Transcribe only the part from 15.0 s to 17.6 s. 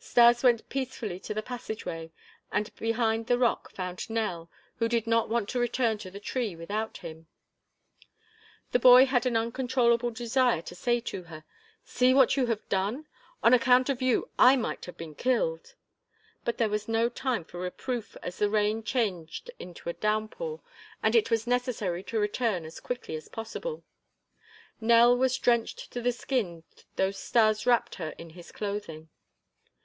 killed." But there was no time for